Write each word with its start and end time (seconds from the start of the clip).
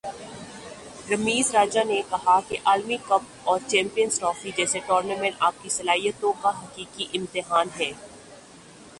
رمیز 1.11 1.49
راجہ 1.55 1.83
نے 1.87 2.01
کہا 2.09 2.39
کہ 2.47 2.57
عالمی 2.65 2.97
کپ 3.03 3.23
اور 3.43 3.59
چیمپئنز 3.67 4.19
ٹرافی 4.19 4.51
جیسے 4.57 4.79
ٹورنامنٹ 4.87 5.35
آپ 5.39 5.61
کی 5.63 5.69
صلاحیتوں 5.69 6.31
کا 6.41 6.49
حقیقی 6.59 7.05
امتحان 7.13 7.67
ہیں 7.79 7.91